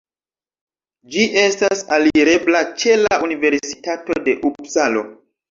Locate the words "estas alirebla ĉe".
1.41-2.97